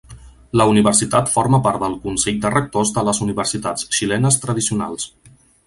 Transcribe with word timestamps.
La 0.59 0.65
universitat 0.69 1.29
forma 1.33 1.59
part 1.67 1.83
del 1.83 1.99
Consell 2.07 2.41
de 2.47 2.53
rectors 2.55 2.95
de 2.97 3.05
les 3.11 3.21
universitats 3.29 3.89
xilenes 3.99 4.43
tradicionals. 4.47 5.11